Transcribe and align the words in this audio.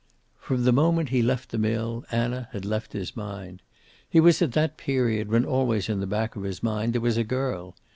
From 0.39 0.63
the 0.63 0.71
moment 0.73 1.09
he 1.09 1.21
left 1.21 1.51
the 1.51 1.59
mill 1.59 2.05
Anna 2.09 2.49
had 2.53 2.65
left 2.65 2.93
his 2.93 3.15
mind. 3.15 3.61
He 4.09 4.19
was 4.19 4.41
at 4.41 4.53
that 4.53 4.75
period 4.75 5.29
when 5.29 5.45
always 5.45 5.89
in 5.89 5.99
the 5.99 6.07
back 6.07 6.35
of 6.35 6.41
his 6.41 6.63
mind 6.63 6.93
there 6.93 7.01
was 7.01 7.17
a 7.17 7.23
girl. 7.23 7.75